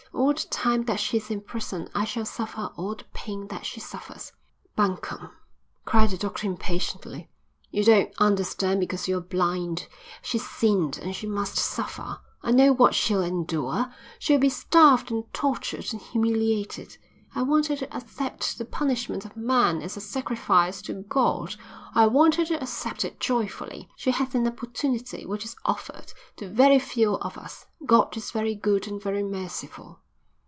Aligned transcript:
All 0.13 0.33
the 0.33 0.47
time 0.51 0.83
that 0.85 0.99
she 0.99 1.17
is 1.17 1.31
in 1.31 1.39
prison 1.39 1.87
I 1.95 2.03
shall 2.03 2.25
suffer 2.25 2.69
all 2.75 2.95
the 2.95 3.05
pain 3.13 3.47
that 3.47 3.65
she 3.65 3.79
suffers." 3.79 4.33
"Bunkum," 4.77 5.29
cried 5.85 6.09
the 6.09 6.17
doctor 6.17 6.45
impatiently. 6.47 7.29
"You 7.69 7.85
don't 7.85 8.13
understand 8.17 8.81
because 8.81 9.07
you're 9.07 9.21
blind. 9.21 9.87
She's 10.21 10.45
sinned, 10.47 10.97
and 10.97 11.15
she 11.15 11.27
must 11.27 11.55
suffer. 11.57 12.19
I 12.43 12.51
know 12.51 12.73
what 12.73 12.93
she'll 12.93 13.23
endure. 13.23 13.91
She'll 14.19 14.37
be 14.39 14.49
starved 14.49 15.11
and 15.11 15.33
tortured 15.33 15.87
and 15.93 16.01
humiliated. 16.01 16.97
I 17.33 17.43
want 17.43 17.67
her 17.67 17.77
to 17.77 17.95
accept 17.95 18.57
the 18.57 18.65
punishment 18.65 19.23
of 19.23 19.37
man 19.37 19.81
as 19.81 19.95
a 19.95 20.01
sacrifice 20.01 20.81
to 20.83 20.93
God. 20.93 21.55
I 21.95 22.05
want 22.07 22.35
her 22.35 22.43
to 22.45 22.61
accept 22.61 23.05
it 23.05 23.21
joyfully. 23.21 23.87
She 23.95 24.11
has 24.11 24.35
an 24.35 24.45
opportunity 24.45 25.25
which 25.25 25.45
is 25.45 25.55
offered 25.63 26.11
to 26.35 26.49
very 26.49 26.77
few 26.79 27.15
of 27.19 27.37
us. 27.37 27.65
God 27.85 28.15
is 28.17 28.31
very 28.31 28.53
good 28.55 28.85
and 28.87 29.01
very 29.01 29.23
merciful." 29.23 29.99